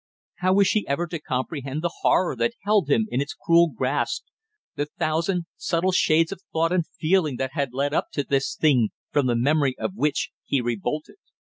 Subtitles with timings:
[0.37, 4.23] How was she ever to comprehend the horror that held him in its cruel grasp,
[4.75, 8.89] the thousand subtle shades of thought and feeling that had led up to this thing,
[9.11, 11.17] from the memory of which he revolted!